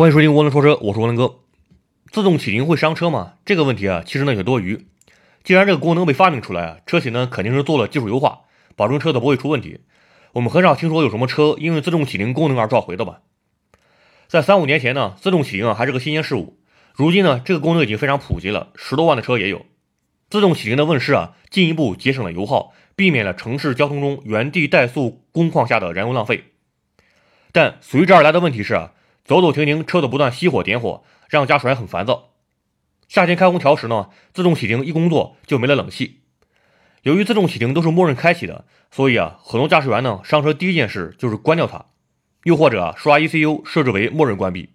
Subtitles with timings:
[0.00, 1.40] 欢迎收听涡轮说车，我是涡轮哥。
[2.10, 3.34] 自动启停会伤车吗？
[3.44, 4.86] 这个问题啊，其实呢有多余。
[5.44, 8.44] 既然这个功能被发明出来啊，车企呢肯定是做了技术优化，
[8.76, 9.80] 保证车子不会出问题。
[10.32, 13.20] 我们很少听说有什么车因为自动启停功能而召回的吧？
[14.26, 16.58] 在三五年前呢，自动启停啊还是个新鲜事物。
[16.94, 19.66] 如今呢，这个功能已经非常普及了，十多万的车也有。
[20.30, 26.44] 自动启停的问世啊，进一步节省了油耗，避免了城市交通中原地怠速工况下的燃油浪费。
[27.52, 28.92] 但随之而来的问题是啊。
[29.24, 32.30] 走走停停，车子不断熄火点火，让驾驶员很烦躁。
[33.08, 36.20] 夏天开空调时呢，自动启停一工作就没了冷气。
[37.02, 41.86] 由于自动启停都是默认开启的，所以啊，很多驾驶员呢上车第一件事就是关掉它，
[42.44, 44.70] 又或者刷 ECU 设置为默认关闭。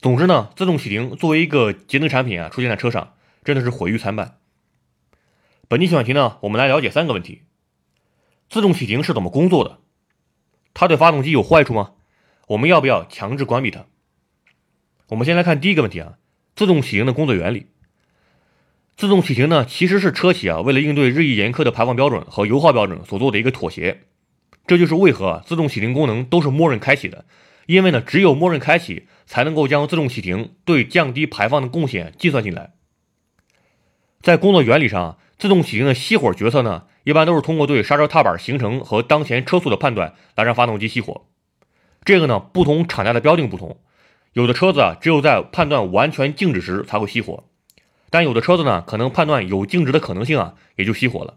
[0.00, 4.38] 总之呢，自动启停作为一个节能产品啊，出现在车上真的是毁誉参半。
[5.66, 7.42] 本期选题呢，我们来了解三个问题：
[8.48, 9.78] 自动启停是怎么工作的？
[10.74, 11.94] 它对发动机有坏处吗？
[12.48, 13.84] 我们要不要强制关闭它？
[15.08, 16.14] 我们先来看第一个问题啊，
[16.56, 17.66] 自动启停的工作原理。
[18.96, 24.04] 自动启停呢，其实是车企啊为了应对日益严苛的排放标准和油耗标准所做的一个妥协。
[24.66, 27.26] 这就是为何自动启停功能都是默认开启的，
[27.66, 32.72] 因为呢，只有默认开启，才能够将自动启停对降低排放的贡献计算进来。
[34.22, 41.26] 在工作原理上，自动启停的熄火决策呢，一般都是通过对刹车踏板行程和当前车速的判断来让发动机熄火。
[42.08, 43.76] 这个呢，不同厂家的标定不同，
[44.32, 47.44] 有的车子啊，只有在判断完全静止时才会熄火，
[48.08, 51.34] 但有的车子呢，可能判断有静止的可能性啊，也就熄火了。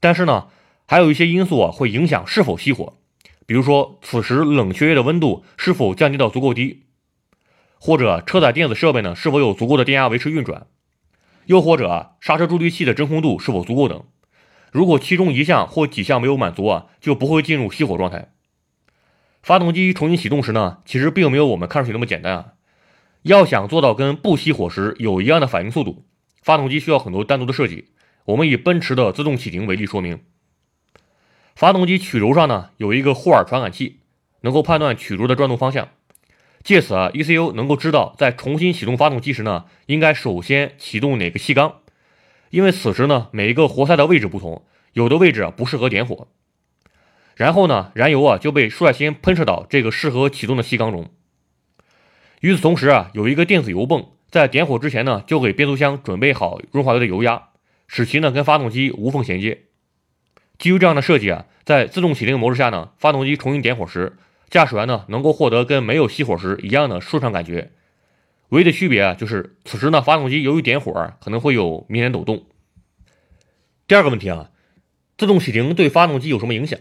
[0.00, 0.48] 但是呢，
[0.88, 2.94] 还有一些因素啊，会影响是否熄火，
[3.46, 6.82] 比如说此时冷却液的温度是否降低到足够低，
[7.78, 10.66] 或者车载电子设备呢是否有足够的电压维持运转，
[11.46, 14.02] 又或者啊，刹车助力器的真空度是否足够等。
[14.72, 18.32] 如果其中一项或几项没有满足啊，就不会进入熄火状态。
[19.42, 22.52] 发动机重新启动时呢，其实并没有我们看上去那么简单啊。
[23.22, 26.06] 要想做到跟不熄火时有一样的反应速度，
[26.42, 27.88] 发动机需要很多单独的设计。
[28.26, 30.20] 我们以奔驰的自动启停为例说明。
[31.56, 34.00] 发动机曲轴上呢有一个霍尔传感器，
[34.42, 35.88] 能够判断曲轴的转动方向，
[36.62, 41.80] 借此啊 ECU 能够知道在重新启动发动机时呢，应该首先启动哪个气缸，
[42.50, 46.28] 因为此时呢每一个活塞的位置不同，有的位置啊不适合点火。
[47.38, 51.08] 然后呢，燃油啊就被率先喷射到这个适合启动的气缸中。
[52.40, 57.50] 与此同时啊，有一个电子油泵在点火之前呢，就给变速箱准备好润滑油的油压，
[57.86, 59.66] 使其呢跟发动机无缝衔接。
[60.58, 64.16] 基于这样的设计啊，在自动启停模式下呢，发动机重新点火时，
[64.50, 67.70] 驾驶员呢能够获得跟没有熄火时一样的顺畅感觉。
[68.48, 72.46] 唯一的区别啊，就是此时呢，发动机由于点火可能会有明显抖动。
[73.86, 74.50] 第二个问题啊，
[75.16, 76.80] 自动启停对发动机有什么影响？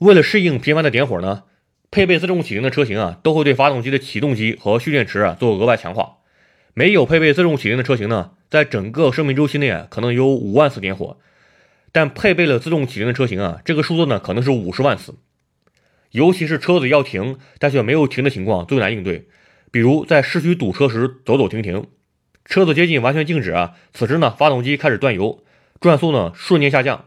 [0.00, 1.42] 为了适应频繁的点火呢，
[1.90, 6.16] 配备自动启停的车型啊，都会对发动机的启动机和蓄电池啊做额外强化。
[6.72, 11.18] 没有配备自动启停的车型呢，在整个生命周期内啊，可能有五万次点火，
[11.92, 15.16] 但配备了自动启停的车型啊，这个数字呢可能是五十万次。
[16.12, 19.28] 尤其是车子要停但却没有停的情况最难应对，
[19.70, 21.86] 比如在市区堵车时走走停停，
[22.46, 25.44] 车子接近完全静止啊，此时呢发动机开始断油，
[25.78, 27.04] 转速呢瞬间下降，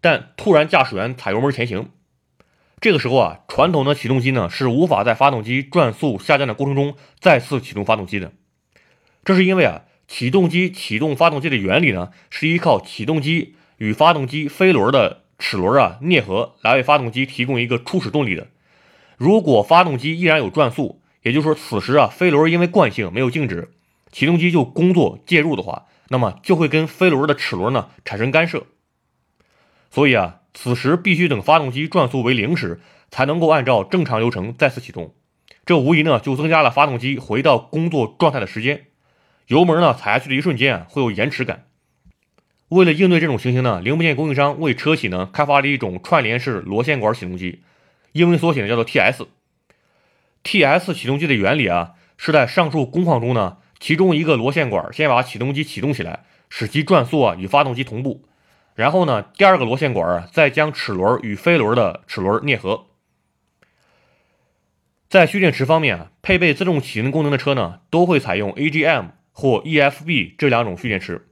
[0.00, 1.90] 但突然驾驶员踩油门前行。
[2.80, 8.32] 这个时候啊，传统的启动机呢是无法在发动机转速下降的过程中再次启动发动机的。
[9.22, 18.46] 这是因为啊，启动机启动发动机的原理呢是依靠启动机与发动机飞轮的齿轮啊啮合来为发动机提供一个初始动力的。
[19.18, 23.68] 如果发动机依然有转速，也就是说此时啊飞轮因为惯性没有静止，
[24.10, 28.64] 启动机就工作介入的话，那么就会跟飞轮的齿轮呢产生干涉。
[29.90, 30.39] 所以啊。
[30.52, 32.80] 此时必须等发动机转速为零时，
[33.10, 35.14] 才能够按照正常流程再次启动。
[35.64, 38.86] 这无疑呢就增加了发动机回到工作状态的时间。
[39.46, 41.66] 油门呢踩下去的一瞬间啊会有延迟感。
[42.68, 47.62] 为了应对这种情形呢，零部件供应商为车企呢开发了一种串联式螺线管启动机，
[48.12, 49.26] 英文缩写呢叫做 TS。
[50.44, 58.24] TS 启动机的原理啊是在上述工况中呢，其中一个螺线管先把启动机启动起来，使其转速啊与发动机同步。
[58.74, 62.86] 然后呢，第二个螺线管啊，再将齿轮与飞轮的齿轮啮合。
[65.08, 71.26] 在蓄电池方面啊，配备自动启停功能的车呢，都会采用 AGM 或 EFB 这两种蓄电池。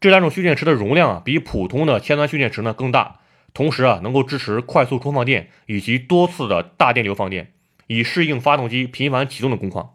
[0.00, 3.20] 这两种蓄电池的容量啊，比普通的铅酸蓄电池呢更大，
[3.54, 7.52] 同时啊，能够支持快速充放电以及多次的大电流放电，
[7.86, 9.94] 以适应发动机频繁启动的工况。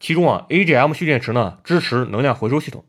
[0.00, 2.84] 其中啊，AGM 蓄电池呢，支持能量回收系统。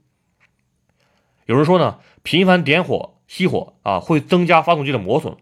[1.46, 5.38] 有人说呢，频繁点火熄火啊，会增加发动机的磨损，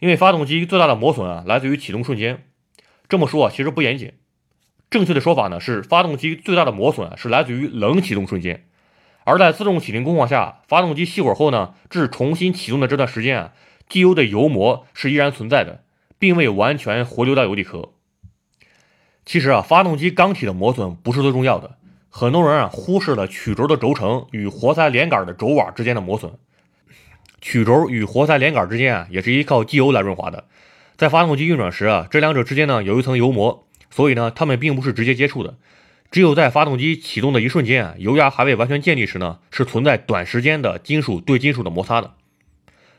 [0.00, 2.44] 因为发动机最大的磨损啊，来自于启动瞬间。
[3.08, 4.12] 这么说啊，其实不严谨。
[4.90, 8.64] 正确的说法呢是，发动机最大的磨损是来自于冷启动瞬间，
[9.22, 13.52] 而在自动启停工况下，发动机熄火后呢，至重新启动的这段时间啊，
[13.88, 15.84] 机油的油膜是依然存在的，
[16.18, 17.90] 并未完全回流到油底壳。
[19.24, 21.78] 其实啊，发动机缸体的磨损不是最重要的，
[22.18, 26.32] 很多人啊忽视了曲轴的轴承与活塞连杆的轴瓦之间的磨损。
[27.42, 30.44] 曲轴与活塞连杆之间啊，也是依靠机油来润滑的。
[30.96, 35.58] 在发动机运转时啊，这两者之间呢有一层油膜，所以呢它们并不是直接接触的。
[36.10, 42.14] 只有在发动机启动的一瞬间啊，油压还未完全建立时呢，是存在短时间的金属对金属的摩擦的。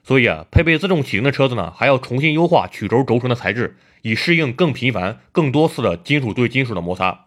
[0.03, 7.23] 所以啊，配备自动启停的车子呢，还要重新优化曲轴轴承的材质，以适应更频繁、更多次的金属对金属的摩擦。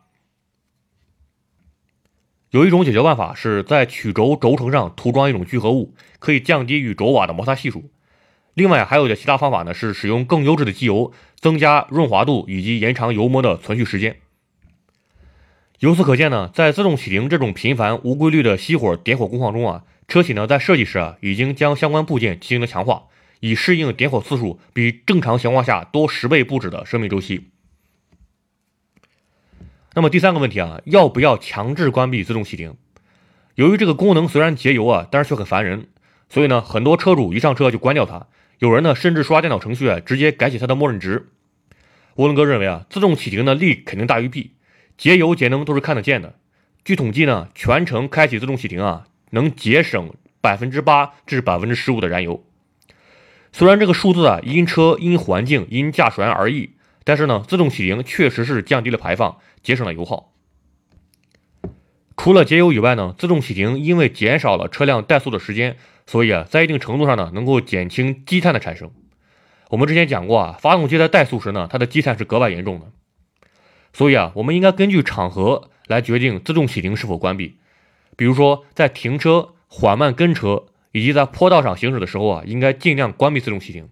[2.51, 7.91] 有一种解决办法是在曲轴轴承上涂装一种聚合物，可以降低与轴瓦的摩擦系数。
[8.55, 14.17] 另外还有的其他方法呢，是使用更优质的机油，增加润滑度以及延长油膜的存续时间。
[15.79, 23.05] 由此可见呢，在自动启停这种频繁无规律的熄火点火工况中啊，车企呢在设计时啊已经将相关部件进行了强化，
[23.39, 27.50] 以适应点火次数比正常情况下多十倍不止的生命周期。
[29.95, 32.77] 那么第三个问题啊，要不要强制关闭自动启停？
[33.57, 35.89] 由于这个功能虽然节油啊，但是却很烦人，
[36.29, 38.27] 所以呢，很多车主一上车就关掉它。
[38.61, 41.31] 有人呢，甚至刷电脑程序啊，直接改写它的默认值。
[42.17, 44.53] 涡轮哥认为啊，自动启停的利肯定大于弊，
[44.97, 46.37] 节油节能都是看得见的。
[46.85, 52.45] 据统计呢，全程开启自动启停啊，能节省百分之八至百分之十五的燃油。
[53.53, 56.71] 虽然这个数字啊，因车、因环境、因驾驶员而异，
[57.11, 60.33] 但是呢，自动启停确实是降低了排放，节省了油耗。
[62.17, 65.77] 除了节油以外呢，自动启停因为减少了车辆怠速的时间。
[66.07, 68.93] 所以啊，在一定程度上呢，能够减轻积碳的产生。
[69.71, 72.93] 我们之前讲过啊，发动机在怠速时呢，它的积碳是格外严重的。
[73.93, 77.59] 所以啊，我们应该根据场合来决定自动启停是否关闭。
[78.17, 83.89] 比如说，在停车、缓慢跟车以及在坡道上行驶的时候啊，应该尽量关闭自动启停。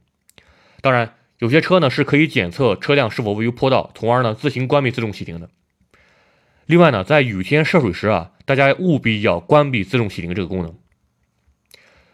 [0.80, 5.49] 当然，有些车呢是可以检测车辆是否位于坡道，从而呢自行关闭自动启停的。
[6.67, 10.75] 另外呢，在雨天涉水时啊，大家务必要关闭自动启停这个功能。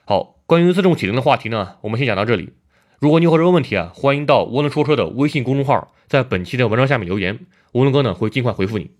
[0.05, 2.53] 好，关于自动启停的话题呢，我们先讲到这里。
[3.01, 7.41] 如果你有任何问题啊，欢迎到涡轮说车的微信公众号，在本期的文章下面留言，
[7.73, 8.91] 涡轮哥呢会尽快回复你。